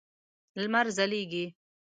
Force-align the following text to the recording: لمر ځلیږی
لمر 0.59 0.85
ځلیږی 0.97 1.45